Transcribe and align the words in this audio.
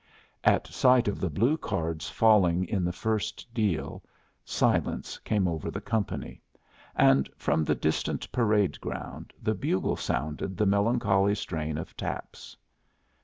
At 0.43 0.65
sight 0.65 1.07
of 1.07 1.19
the 1.19 1.29
blue 1.29 1.59
cards 1.59 2.09
falling 2.09 2.65
in 2.65 2.83
the 2.83 2.91
first 2.91 3.45
deal, 3.53 4.01
silence 4.43 5.19
came 5.19 5.47
over 5.47 5.69
the 5.69 5.79
company, 5.79 6.41
and 6.95 7.29
from 7.37 7.63
the 7.63 7.75
distant 7.75 8.31
parade 8.31 8.81
ground 8.81 9.31
the 9.43 9.53
bugle 9.53 9.95
sounded 9.97 10.57
the 10.57 10.65
melancholy 10.65 11.35
strain 11.35 11.77
of 11.77 11.95
taps. 11.95 12.57